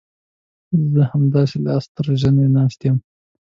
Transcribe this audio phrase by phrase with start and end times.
[0.93, 2.97] زه همداسې لاس تر زنې ناست وم.